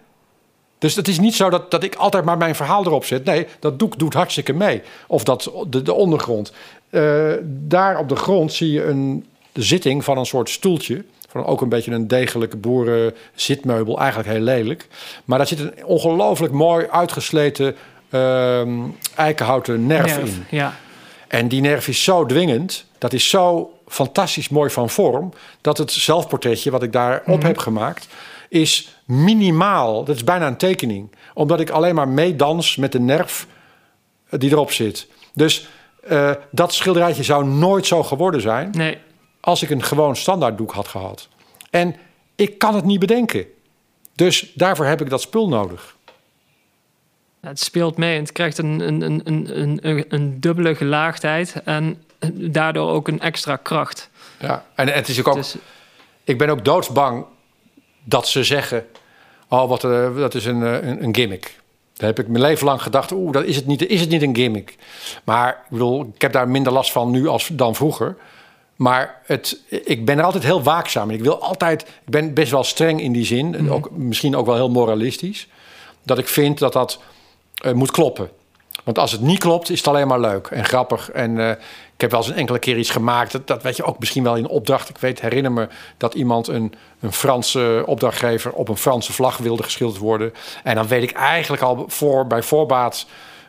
[0.79, 3.25] Dus het is niet zo dat, dat ik altijd maar mijn verhaal erop zet.
[3.25, 4.83] Nee, dat doek doet hartstikke mee.
[5.07, 6.53] Of dat, de, de ondergrond.
[6.91, 11.05] Eh, daar op de grond zie je een, de zitting van een soort stoeltje.
[11.37, 13.99] Van ook een beetje een degelijk boeren zitmeubel.
[13.99, 14.87] Eigenlijk heel lelijk.
[15.25, 17.77] Maar daar zit een ongelooflijk mooi uitgesleten
[18.11, 18.70] ehm,
[19.14, 20.44] eikenhouten nerf, Nerf, in.
[20.51, 20.75] Ja.
[21.29, 22.85] En die nerf is zo dwingend.
[22.99, 25.33] Dat is zo fantastisch mooi van vorm.
[25.61, 28.07] Dat het zelfportretje wat ik daarop heb gemaakt.
[28.49, 30.05] Is minimaal.
[30.05, 31.11] Dat is bijna een tekening.
[31.35, 33.46] Omdat ik alleen maar meedans met de nerf
[34.31, 35.07] die erop zit.
[35.35, 35.68] Dus
[36.09, 38.70] eh, dat schilderijtje zou nooit zo geworden zijn.
[38.72, 38.99] Nee.
[39.47, 41.29] Als ik een gewoon standaarddoek had gehad.
[41.71, 41.97] En
[42.35, 43.47] ik kan het niet bedenken.
[44.15, 45.97] Dus daarvoor heb ik dat spul nodig.
[47.41, 52.03] Het speelt mee en het krijgt een, een, een, een, een, een dubbele gelaagdheid en
[52.33, 54.11] daardoor ook een extra kracht.
[54.41, 54.65] Ja.
[54.75, 55.57] En het is ook, ook Dus,
[56.25, 57.25] ik ben ook doodsbang
[58.05, 58.87] dat ze zeggen:
[59.49, 61.61] Oh, wat, eh, dat is een, eh, een, een gimmick.
[61.93, 63.87] Daar heb ik mijn leven lang gedacht: Oeh, dat is het niet.
[63.87, 64.77] Is het niet een gimmick?
[65.25, 68.17] Maar ik bedoel, ik heb daar minder last van nu als dan vroeger.
[68.77, 71.11] Maar het, ik ben er altijd heel waakzaam.
[71.11, 71.83] Ik wil altijd.
[71.83, 73.55] Ik ben best wel streng in die zin.
[73.55, 75.49] En ook, misschien ook wel heel moralistisch.
[76.03, 77.01] Dat ik vind dat dat
[77.55, 78.31] eh, moet kloppen.
[78.85, 81.11] Want als het niet klopt, is het alleen maar leuk en grappig.
[81.11, 81.51] En eh,
[81.95, 83.33] Ik heb wel eens een enkele keer iets gemaakt.
[83.33, 84.89] Dat, dat weet je ook misschien wel in opdracht.
[84.89, 89.62] Ik weet, herinner me dat iemand een, een Franse opdrachtgever op een Franse vlag wilde
[89.62, 90.33] geschilderd worden.
[90.62, 93.07] En dan weet ik eigenlijk al voor, bij voorbaat,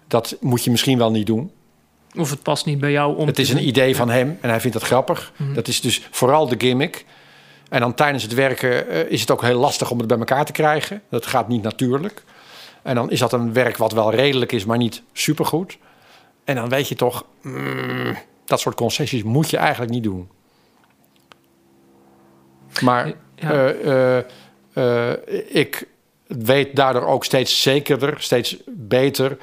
[0.07, 1.51] dat moet je misschien wel niet doen.
[2.17, 4.59] Of het past niet bij jou om Het is een idee van hem en hij
[4.59, 5.31] vindt dat grappig.
[5.37, 5.53] Mhm.
[5.53, 7.05] Dat is dus vooral de gimmick.
[7.69, 10.45] En dan tijdens het werken eh, is het ook heel lastig om het bij elkaar
[10.45, 11.01] te krijgen.
[11.09, 12.23] Dat gaat niet natuurlijk.
[12.81, 15.77] En dan is dat een werk wat wel redelijk is, maar niet supergoed.
[16.43, 20.29] En dan weet je toch, mm, dat soort concessies moet je eigenlijk niet doen.
[22.81, 23.71] Maar Ja.
[23.71, 24.17] eh,
[24.73, 25.87] eh, ik
[26.27, 29.37] weet daardoor ook steeds zekerder, steeds beter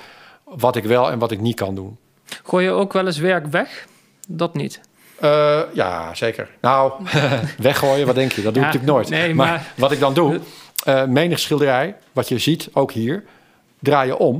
[0.44, 1.98] wat ik wel en wat ik niet kan doen.
[2.44, 3.86] Gooi je ook wel eens werk weg?
[4.28, 4.80] Dat niet.
[5.20, 6.48] Eh, ja, zeker.
[6.60, 6.92] Nou,
[7.58, 8.42] weggooien, wat denk je?
[8.42, 9.08] Dat doe Ja, ik natuurlijk nooit.
[9.22, 10.40] nee, maar, maar- wat ik dan doe,
[10.84, 13.24] eh menig schilderij, wat je ziet, ook hier,
[13.78, 14.36] draai je om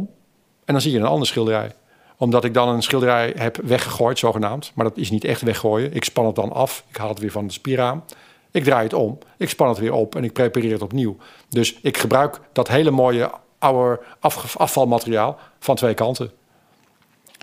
[0.64, 1.72] en dan zie je een andere schilderij.
[2.16, 4.72] Omdat ik dan een schilderij heb weggegooid, zogenaamd.
[4.74, 5.94] Maar dat is niet echt weggooien.
[5.94, 6.84] Ik span het dan af.
[6.90, 8.04] Ik haal het weer van het spieraam.
[8.50, 9.18] Ik draai het om.
[9.36, 11.16] Ik span het weer op en ik prepareer het opnieuw.
[11.48, 14.00] Dus ik gebruik dat hele mooie oude
[14.56, 16.30] afvalmateriaal van twee kanten.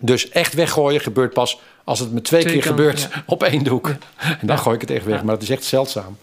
[0.02, 3.24] Dus echt weggooien gebeurt pas als het me twee, Twee keer gebeurt ja.
[3.34, 3.88] op één doek.
[4.18, 5.24] En dan gooi ik het echt weg.
[5.24, 6.18] Maar dat is echt zeldzaam.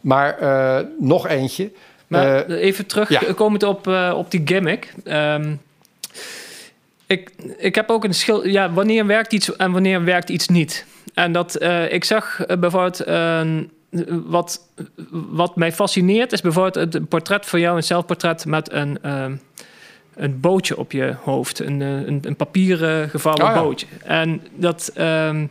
[0.00, 1.70] Maar eh, nog eentje.
[2.06, 3.20] Maar Eh, even terug, ja.
[3.36, 4.94] komend op, eh, op die gimmick.
[5.04, 5.54] Ehm,
[7.06, 8.46] ik, ik heb ook een schil...
[8.46, 10.86] Ja, wanneer werkt iets en wanneer werkt iets niet?
[11.14, 13.04] En dat, ik zag bijvoorbeeld...
[14.24, 14.60] wat,
[15.10, 19.36] wat mij fascineert is bijvoorbeeld het portret van jou, een zelfportret met een, ehm,
[20.16, 21.58] een bootje op je hoofd.
[21.58, 23.62] Een, eh, een, een papieren gevouwen Oh ja.
[23.62, 23.86] bootje.
[24.04, 24.90] En dat...
[24.94, 25.46] ehm,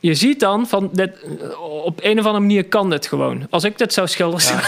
[0.00, 1.10] je ziet dan van dit,
[1.84, 3.46] op een of andere manier kan dit gewoon.
[3.50, 4.60] Als ik dit zou schilderen,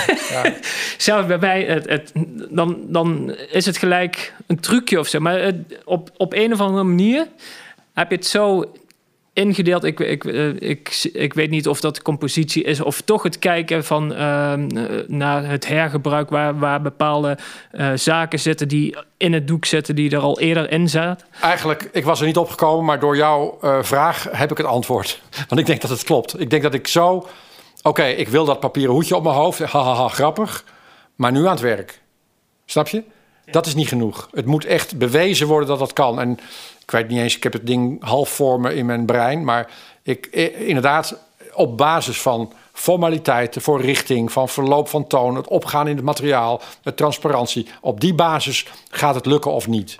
[0.99, 2.12] ja, bij mij, het, het,
[2.51, 5.21] dan, dan is het gelijk een trucje of zo.
[5.21, 7.27] Maar het, op, op een of andere manier
[7.93, 8.73] heb je het zo
[9.38, 9.85] ingedeeld.
[9.85, 13.85] Ik, ik, eh, ik, ik weet niet of dat compositie is of toch het kijken
[13.85, 17.38] van ehm, eh, naar het hergebruik waar, waar bepaalde
[17.70, 21.27] eh, zaken zitten die in het doek zitten die er al eerder in zaten.
[21.40, 25.22] Eigenlijk, ik was er niet opgekomen, maar door jouw eh, vraag heb ik het antwoord.
[25.48, 26.40] Want ik denk dat het klopt.
[26.40, 27.27] Ik denk dat ik zo...
[27.83, 29.59] Oké, ik wil dat papieren hoedje op mijn hoofd.
[29.59, 30.64] Hahaha, grappig.
[31.14, 32.01] Maar nu aan het werk.
[32.64, 33.03] Snap je?
[33.51, 34.29] Dat is niet genoeg.
[34.33, 36.20] Het moet echt bewezen worden dat dat kan.
[36.20, 36.38] En
[36.88, 39.44] ik weet niet eens, ik heb het ding half voor me in mijn brein.
[39.44, 39.70] Maar
[40.03, 41.18] ik, inderdaad,
[41.53, 46.61] op basis van formaliteiten, voor richting, van verloop van toon, het opgaan in het materiaal,
[46.83, 47.68] de transparantie.
[47.81, 49.98] Op die basis gaat het lukken of niet.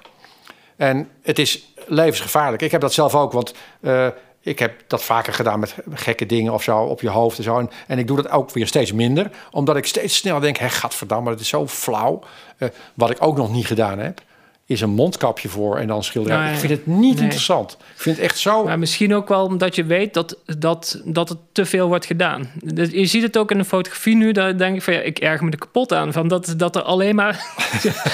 [0.77, 2.63] En het is levensgevaarlijk.
[2.63, 4.07] Ik heb dat zelf ook, want eh,
[4.41, 7.59] ik heb dat vaker gedaan met gekke dingen of zo op je hoofd en zo.
[7.59, 10.69] En, en ik doe dat ook weer steeds minder, omdat ik steeds sneller denk: hé,
[10.69, 12.21] gadverdamme, dat is zo flauw.
[12.57, 14.21] Eh, wat ik ook nog niet gedaan heb,
[14.69, 16.41] is een mondkapje voor en dan schilderen.
[16.41, 16.53] Nee.
[16.53, 17.23] Ik vind het niet Nee.
[17.23, 17.73] interessant.
[17.73, 18.65] Ik vind het echt zo.
[18.65, 22.51] Maar misschien ook wel omdat je weet dat, dat, dat het te veel wordt gedaan.
[22.91, 24.33] Je ziet het ook in de fotografie nu.
[24.33, 26.13] Daar denk ik van ja, ik erger me er kapot aan.
[26.13, 27.45] Van dat, dat er alleen maar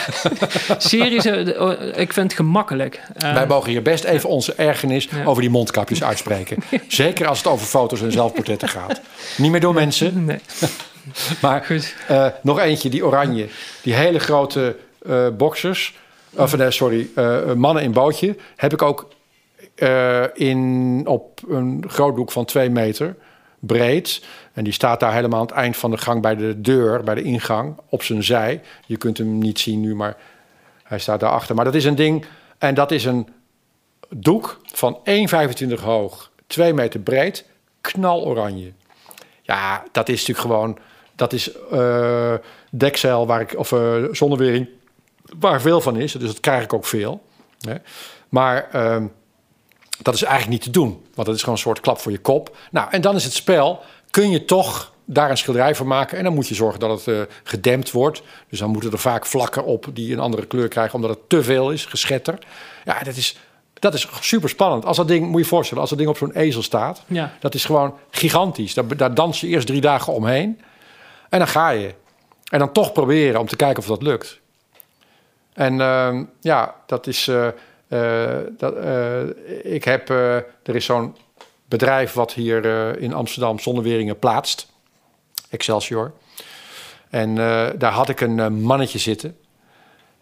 [0.79, 1.25] series.
[1.25, 1.39] eh,
[2.01, 3.01] Ik vind het gemakkelijk.
[3.17, 5.25] Eh, Wij mogen hier best even onze ergernis Ja.
[5.25, 6.63] over die mondkapjes uitspreken.
[6.89, 9.01] Zeker als het over foto's en zelfportretten gaat.
[9.37, 10.39] Niet meer door mensen, nee,
[11.41, 11.95] maar goed.
[12.09, 13.47] Eh, nog eentje, die oranje.
[13.83, 14.77] Die hele grote
[15.37, 15.95] boxers.
[16.37, 18.37] Of nee, sorry, eh, mannen in bootje.
[18.57, 19.09] Heb ik ook
[19.75, 23.17] eh, in, op een groot doek van twee meter
[23.59, 24.25] breed.
[24.53, 27.15] En die staat daar helemaal aan het eind van de gang bij de deur, bij
[27.15, 28.61] de ingang, op zijn zij.
[28.87, 30.17] Je kunt hem niet zien nu, maar
[30.83, 31.55] hij staat daarachter.
[31.55, 32.25] Maar dat is een ding,
[32.59, 33.29] en dat is een
[34.09, 34.99] doek van
[35.69, 37.45] 1,25 hoog, 2 meter breed,
[37.81, 38.73] knaloranje.
[39.43, 40.79] Ja, dat is natuurlijk gewoon.
[41.17, 42.35] Dat is eh
[42.71, 44.69] dekzeil waar ik, of eh zonnewering,
[45.39, 46.13] waar veel van is.
[46.13, 47.23] Dus dat krijg ik ook veel.
[47.61, 47.75] Hè.
[48.29, 49.07] Maar ehm,
[50.03, 51.05] dat is eigenlijk niet te doen.
[51.15, 52.57] Want dat is gewoon een soort klap voor je kop.
[52.71, 53.81] Nou, en dan is het spel.
[54.11, 56.19] Kun je toch daar een schilderij van maken.
[56.19, 58.23] En dan moet je zorgen dat het eh, gedempt wordt.
[58.49, 60.95] Dus dan moeten er vaak vlakken op die een andere kleur krijgen.
[60.95, 62.39] Omdat het te veel is, geschetter.
[62.85, 63.37] Ja, dat is,
[63.75, 64.85] dat is super spannend.
[64.85, 67.03] Als dat ding, moet je je voorstellen, als dat ding op zo'n ezel staat.
[67.07, 67.33] Ja.
[67.41, 68.75] Dat is gewoon gigantisch.
[68.75, 70.61] Daar, daar dans je eerst drie dagen omheen.
[71.29, 71.95] En dan ga je.
[72.51, 74.41] En dan toch proberen om te kijken of dat lukt.
[75.55, 77.29] En ehm, ja, dat is.
[77.29, 77.47] eh,
[77.89, 79.21] eh, dat, eh,
[79.75, 80.09] ik heb.
[80.09, 81.17] er is zo'n
[81.69, 82.65] bedrijf wat hier
[83.01, 84.73] in Amsterdam Zonneweringen plaatst.
[85.51, 86.13] Excelsior.
[87.11, 87.35] En
[87.79, 89.37] daar had ik een mannetje zitten.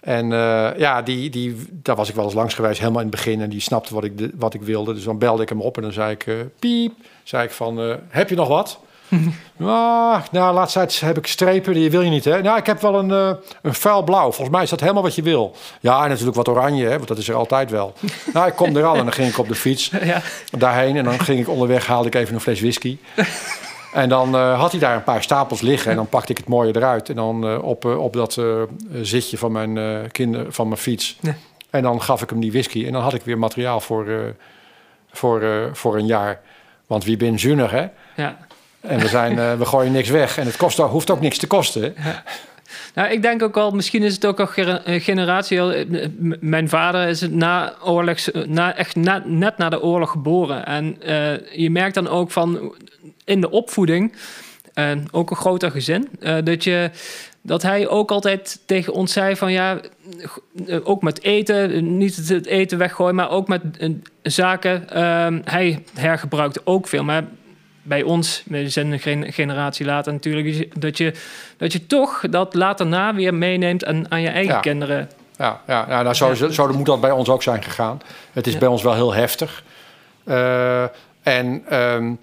[0.01, 0.29] En
[0.77, 3.41] ja, die, die, daar was ik wel eens langs geweest, helemaal in het begin.
[3.41, 4.95] En die snapte wat ik, de- wat ik wilde.
[4.95, 6.27] Dus dan belde ik hem op en dan zei ik,
[6.59, 6.93] piep,
[7.23, 8.79] zei ik van, heb je nog wat?
[9.65, 12.43] Ah, nou, laatst tijd heb ik strepen, die wil je niet, hè?
[12.43, 13.31] Nou, ik heb wel een, uh,
[13.63, 14.33] een vuil blauw.
[14.33, 15.57] Volgens mij is dat helemaal wat je wil.
[15.81, 16.97] Ja, en natuurlijk wat oranje, hè?
[16.97, 17.93] Want dat is er altijd wel.
[18.35, 20.23] nou, ik kom er al en dan ging ik op de fiets ja.
[20.51, 20.97] daarheen.
[20.97, 22.99] En dan ging ik onderweg, haalde ik even een fles whisky.
[23.93, 25.91] En dan uh, had hij daar een paar stapels liggen.
[25.91, 27.09] En dan pakte ik het mooie eruit.
[27.09, 28.41] En dan uh, op, uh, op dat
[29.03, 31.19] zitje van mijn, kinder, van mijn fiets.
[31.21, 31.35] Ja.
[31.71, 32.87] En dan gaf ik hem die whisky.
[32.87, 34.07] En dan had ik weer materiaal voor,
[35.13, 36.41] voor, voor een jaar.
[36.87, 37.87] Want wie ben zuinig, hè?
[38.17, 38.37] Ja.
[38.83, 40.39] En we, zijn, uh, we gooien niks weg.
[40.39, 41.95] En het kost, hoeft ook niks te kosten.
[42.95, 44.47] Nou, ik denk ook al, misschien is het ook al
[44.85, 45.75] generatie.
[45.75, 46.09] Eh,
[46.41, 50.67] mijn vader is na oorlogs, na, echt na, net na de oorlog geboren.
[50.67, 52.75] En uh, je merkt dan ook van
[53.25, 54.15] in de opvoeding,
[55.11, 56.09] ook een groter gezin,
[56.45, 56.91] dat je
[57.43, 59.81] dat hij ook altijd tegen ons zei van ja,
[60.83, 63.63] ook met eten, niet het eten weggooien, maar ook met
[64.23, 64.87] zaken.
[64.93, 67.25] Uh, hij hergebruikte ook veel, maar
[67.83, 71.15] bij ons, we zijn een generatie later natuurlijk, dat je,
[71.57, 75.11] dat je toch dat later na weer meeneemt en aan je eigen kinderen.
[75.37, 78.01] Ja, ja, ja nou, zo, zo, moet dat bij ons ook zijn gegaan.
[78.33, 79.65] Het is bij ons wel heel heftig.
[80.25, 80.83] Uh,
[81.23, 82.19] en um,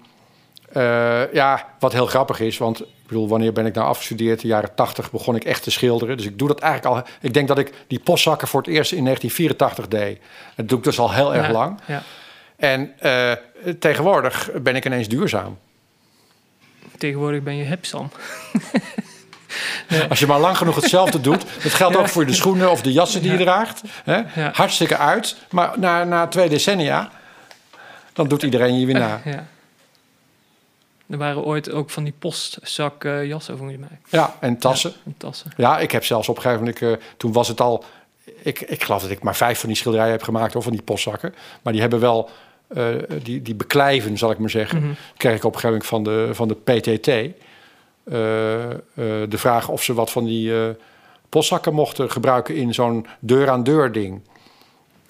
[0.76, 4.40] uh, ja, wat heel grappig is, want ik bedoel, wanneer ben ik nou afgestudeerd?
[4.40, 6.16] De jaren 80 begon ik echt te schilderen.
[6.16, 7.12] Dus ik doe dat eigenlijk al.
[7.20, 10.20] Ik denk dat ik die postzakken voor het eerst in 1984 deed.
[10.56, 11.78] Dat doe ik dus al heel erg lang.
[11.86, 12.02] Ja.
[12.60, 13.32] En uh,
[13.78, 15.58] tegenwoordig ben ik ineens duurzaam.
[16.98, 18.10] Tegenwoordig ben je hip, Sam.
[20.08, 21.44] Als je maar lang genoeg hetzelfde doet.
[21.62, 23.82] Dat geldt ook voor de schoenen of de jassen die je draagt.
[24.04, 24.42] Hè?
[24.52, 25.36] Hartstikke uit.
[25.50, 27.10] Maar na, na twee decennia,
[28.12, 29.20] dan doet iedereen je weer na.
[29.24, 29.46] Ja.
[31.10, 33.98] Er waren ooit ook van die postzakjassen, uh, volgens mij.
[34.08, 34.90] Ja, en tassen.
[34.90, 35.50] Ja, en tassen.
[35.56, 36.82] ja, ik heb zelfs op een gegeven moment...
[36.82, 37.84] Uh, toen was het al...
[38.42, 40.56] Ik, ik geloof dat ik maar vijf van die schilderijen heb gemaakt...
[40.56, 41.34] of van die postzakken.
[41.62, 42.30] Maar die hebben wel
[42.76, 42.86] uh,
[43.22, 44.96] die, die beklijven, zal ik maar zeggen, mm -hmm.
[45.16, 47.08] kreeg ik op een gegeven moment van de, van de PTT.
[47.08, 48.76] Uh, uh,
[49.28, 50.52] de vraag of ze wat van die
[51.28, 54.14] postzakken mochten gebruiken in zo'n deur-aan-deur ding.
[54.14, 54.20] Oh,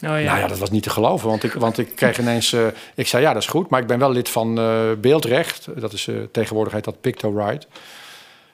[0.00, 0.08] ja.
[0.08, 2.56] Nou ja, dat was niet te geloven, want ik, want ik kreeg ineens...
[2.94, 4.54] ik zei, ja, dat is goed, maar ik ben wel lid van
[5.00, 5.68] Beeldrecht.
[5.80, 7.66] Dat is tegenwoordig heet dat Pictorite.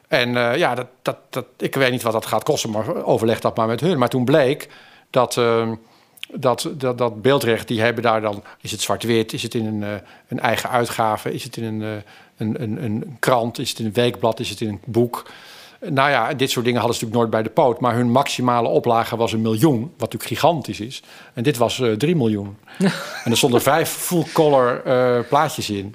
[0.08, 3.56] En ja, dat, dat, dat, ik weet niet wat dat gaat kosten, maar overleg dat
[3.56, 3.98] maar met hun.
[3.98, 4.68] Maar toen bleek
[5.10, 5.74] dat ehm,
[6.32, 8.42] dat, dat, dat beeldrecht, die hebben daar dan...
[8.60, 9.32] Is het zwart-wit?
[9.32, 9.94] Is het in een, uh,
[10.28, 11.32] een eigen uitgave?
[11.32, 11.92] Is het in een, uh,
[12.36, 13.58] een, een, een, krant?
[13.58, 14.40] Is het in een weekblad?
[14.40, 15.30] Is het in een boek?
[15.80, 17.80] Nou ja, dit soort dingen hadden ze natuurlijk nooit bij de poot.
[17.80, 21.02] Maar hun maximale oplage was een miljoen, wat natuurlijk gigantisch is.
[21.34, 22.56] En dit was uh, drie miljoen.
[23.24, 24.82] en er stonden vijf full-color
[25.28, 25.94] plaatjes in.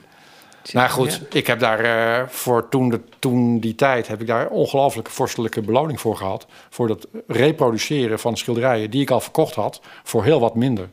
[0.74, 4.47] Nou goed, ik heb daar uh, voor toen, de, toen die tijd heb ik daar
[4.47, 6.47] ongelooflijke vorstelijke beloning voor gehad.
[6.69, 10.89] Voor dat reproduceren van schilderijen die ik al verkocht had voor heel wat minder.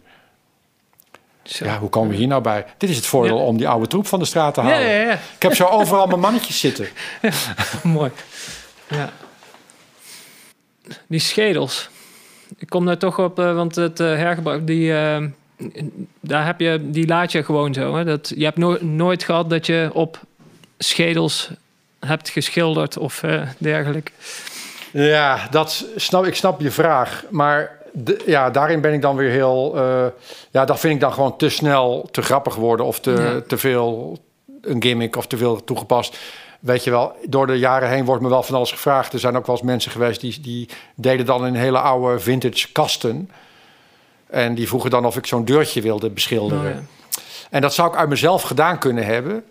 [1.43, 1.65] Zo.
[1.65, 2.65] Ja, hoe komen we hier nou bij?
[2.79, 4.81] Dit is het voordeel om die oude troep van de straat te halen.
[4.81, 6.89] Ja, ik heb zo overal mijn mannetjes zitten.
[7.83, 8.11] mooi.
[8.89, 9.13] Ja.
[11.07, 11.89] Die schedels.
[12.59, 14.93] Ik kom daar toch op, uh, want het uh, hergebruik, die,
[16.21, 17.97] daar heb je, die laat je gewoon zo.
[17.97, 18.05] Hè?
[18.05, 20.21] Dat, je hebt nooit gehad dat je op
[20.79, 21.51] schedels
[22.01, 24.12] hebt geschilderd of uh, dergelijke.
[24.92, 27.25] Ja, dat snap, ik snap je vraag.
[27.31, 29.73] Maar de, ja, daarin ben ik dan weer heel.
[29.77, 30.07] Uh,
[30.51, 34.18] ja, dat vind ik dan gewoon te snel te grappig worden of te, te veel
[34.61, 36.18] een gimmick of te veel toegepast.
[36.61, 39.12] Weet je wel, door de jaren heen wordt me wel van alles gevraagd.
[39.12, 42.73] Er zijn ook wel eens mensen geweest die, die deden dan in hele oude vintage
[42.73, 43.31] kasten.
[44.31, 46.73] En die vroegen dan of ik zo'n deurtje wilde beschilderen.
[46.73, 46.97] Oh,
[47.51, 49.45] en dat zou ik uit mezelf gedaan kunnen hebben.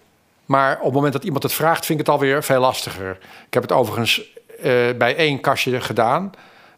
[0.46, 3.18] Maar op het moment dat iemand het vraagt, vind ik het alweer veel lastiger.
[3.48, 4.22] Ik heb het overigens
[4.58, 4.64] uh,
[4.98, 6.32] bij één kastje gedaan.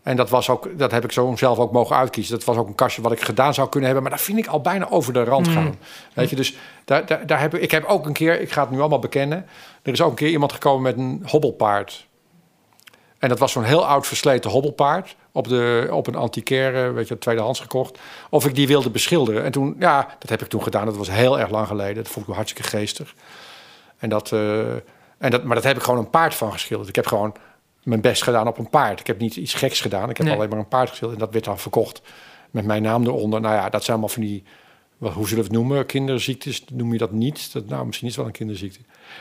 [0.04, 2.36] En dat, was ook, dat heb ik zo zelf ook mogen uitkiezen.
[2.38, 4.10] Dat was ook een kastje wat ik gedaan zou kunnen hebben.
[4.10, 5.54] Maar daar vind ik al bijna over de rand mm.
[5.54, 5.76] gaan.
[6.14, 8.62] Weet je, dus daar, daar, daar heb ik, ik heb ook een keer, ik ga
[8.62, 9.46] het nu allemaal bekennen.
[9.82, 12.08] Er is ook een keer iemand gekomen met een hobbelpaard.
[13.20, 17.18] En dat was zo'n heel oud versleten hobbelpaard op, de, op een antiquaire, weet je,
[17.18, 18.00] tweedehands gekocht.
[18.30, 19.44] Of ik die wilde beschilderen.
[19.44, 20.86] En toen, ja, dat heb ik toen gedaan.
[20.86, 22.04] Dat was heel erg lang geleden.
[22.04, 23.16] Dat vond ik hartstikke geestig.
[23.98, 24.72] En dat, uh,
[25.18, 26.90] en dat, maar dat heb ik gewoon een paard van geschilderd.
[26.90, 27.36] Ik heb gewoon
[27.84, 29.00] mijn best gedaan op een paard.
[29.00, 30.10] Ik heb niet iets geks gedaan.
[30.10, 31.20] Ik heb alleen maar een paard geschilderd.
[31.20, 32.02] En dat werd dan verkocht
[32.52, 33.42] met mijn naam eronder.
[33.42, 34.44] Nou ja, dat zijn allemaal van die,
[34.98, 35.86] wat, hoe zullen we het noemen?
[35.86, 37.54] Kinderziektes, noem je dat niet?
[37.54, 38.80] Dat, nou, misschien is het wel een kinderziekte.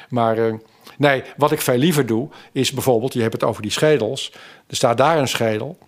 [0.09, 0.55] Maar uh,
[0.99, 4.33] nee, wat ik veel liever doe, is bijvoorbeeld, je hebt het over die schedels.
[4.67, 5.79] Er staat daar een schedel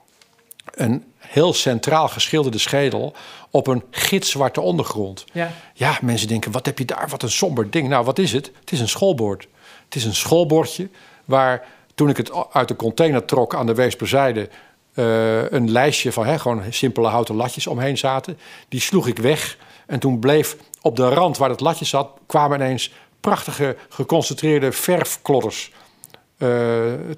[0.74, 3.14] een heel centraal geschilderde schedel
[3.50, 5.24] op een gitzwarte ondergrond.
[5.32, 5.50] Ja.
[5.74, 7.08] ja, mensen denken, wat heb je daar?
[7.08, 7.88] Wat een somber ding.
[7.88, 8.50] Nou, wat is het?
[8.60, 9.48] Het is een schoolbord.
[9.84, 10.88] Het is een schoolbordje
[11.24, 14.48] waar toen ik het uit de container trok aan de Weesperzijde...
[14.94, 18.38] Uh, een lijstje van hè, gewoon simpele houten latjes omheen zaten.
[18.68, 19.58] Die sloeg ik weg.
[19.86, 22.10] En toen bleef op de rand waar het latje zat...
[22.26, 25.72] kwamen ineens prachtige geconcentreerde verfklodders
[26.38, 26.48] uh,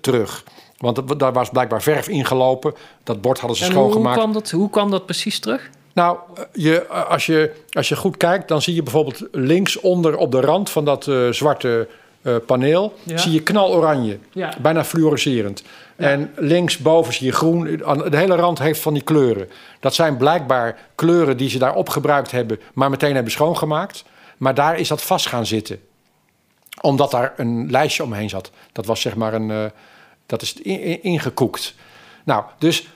[0.00, 0.44] terug.
[0.82, 2.74] Want daar was blijkbaar verf ingelopen.
[3.02, 4.14] Dat bord hadden ze schoongemaakt.
[4.14, 5.70] Hoe kwam, dat, hoe kwam dat precies terug?
[5.92, 6.18] Nou,
[6.52, 10.70] je, als, je, als je goed kijkt, dan zie je bijvoorbeeld linksonder op de rand
[10.70, 11.88] van dat uh, zwarte
[12.22, 14.18] uh, paneel, zie je knaloranje.
[14.32, 14.54] Ja.
[14.60, 15.62] Bijna fluoriserend.
[15.96, 16.08] Ja.
[16.08, 17.64] En linksboven zie je groen.
[18.10, 19.48] De hele rand heeft van die kleuren.
[19.80, 24.04] Dat zijn blijkbaar kleuren die ze daarop gebruikt hebben, maar meteen hebben schoongemaakt.
[24.36, 25.80] Maar daar is dat vast gaan zitten.
[26.80, 28.50] Omdat daar een lijstje omheen zat.
[28.72, 29.48] Dat was zeg maar een.
[29.48, 29.64] Uh,
[30.26, 30.54] dat is
[31.02, 31.74] ingekoekt.
[32.24, 32.88] Nou, dus,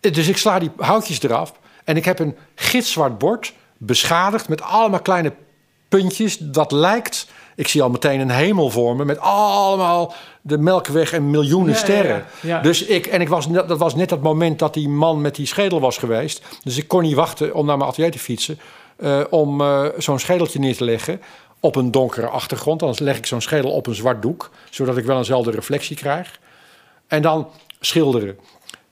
[0.00, 1.52] dus ik sla die houtjes eraf.
[1.84, 5.32] En ik heb een gitzwart bord beschadigd met allemaal kleine
[5.88, 6.38] puntjes.
[6.38, 11.76] Dat lijkt, ik zie al meteen een hemel vormen met allemaal de Melkweg en miljoenen
[11.76, 12.24] sterren.
[12.62, 15.46] dus ik, en ik was, dat was net dat moment dat die man met die
[15.46, 16.42] schedel was geweest.
[16.62, 18.58] Dus ik kon niet wachten om naar mijn atelier te fietsen.
[18.98, 21.20] Uh, om uh, zo'n schedeltje neer te leggen
[21.64, 22.80] op een donkere achtergrond.
[22.80, 26.40] Dan leg ik zo'n schedel op een zwart doek, zodat ik wel eenzelfde reflectie krijg.
[27.06, 27.48] En dan
[27.80, 28.38] schilderen.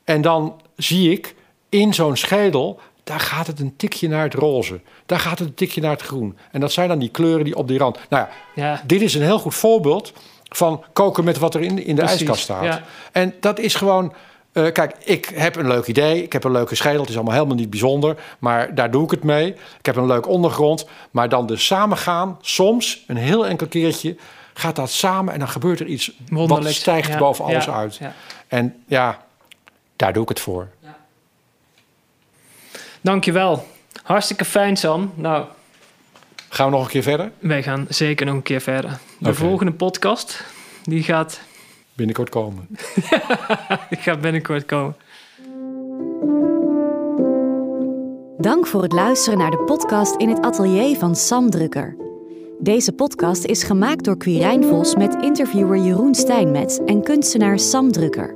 [0.04, 1.35] En dan zie ik
[1.68, 4.80] in zo'n schedel, daar gaat het een tikje naar het roze.
[5.06, 6.37] Daar gaat het een tikje naar het groen.
[6.50, 7.98] En dat zijn dan die kleuren die op die rand.
[8.08, 8.82] Nou ja, ja.
[8.87, 10.12] dit is een heel goed voorbeeld
[10.48, 12.64] van koken met wat er in, in de ijskast staat.
[12.64, 12.82] Ja.
[13.12, 14.12] En dat is gewoon.
[14.53, 16.23] Uh, kijk, ik heb een leuk idee.
[16.23, 17.01] Ik heb een leuke schedel.
[17.01, 18.17] Het is allemaal helemaal niet bijzonder.
[18.38, 19.55] Maar daar doe ik het mee.
[19.79, 20.87] Ik heb een leuk ondergrond.
[21.11, 24.17] Maar dan de samengaan, soms, een heel enkel keertje,
[24.55, 28.01] gaat dat samen en dan gebeurt er iets wat stijgt boven alles uit.
[28.49, 29.25] En ja,
[29.97, 30.69] daar doe ik het voor.
[33.01, 33.67] Dankjewel.
[34.03, 35.12] Hartstikke fijn, Sam.
[35.15, 35.45] Nou,
[36.49, 37.31] gaan we nog een keer verder?
[37.38, 38.99] Wij gaan zeker nog een keer verder.
[39.19, 40.45] De volgende podcast,
[40.85, 41.41] die gaat...
[41.94, 42.66] Binnenkort komen.
[43.90, 44.96] die gaat binnenkort komen.
[48.38, 51.96] Dank voor het luisteren naar de podcast in het atelier van Sam Drukker.
[52.59, 58.35] Deze podcast is gemaakt door Quirijn Vos met interviewer Jeroen Stijnmets en kunstenaar Sam Drukker.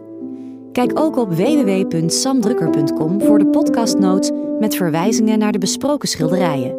[0.73, 6.77] Kijk ook op www.samdrukker.com voor de podcastnotes met verwijzingen naar de besproken schilderijen.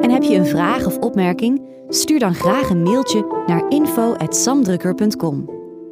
[0.00, 1.62] En heb je een vraag of opmerking?
[1.88, 5.61] Stuur dan graag een mailtje naar info.samdrukker.com.